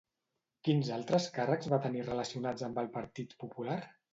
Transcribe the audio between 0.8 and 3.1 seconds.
altres càrrecs va tenir relacionats amb el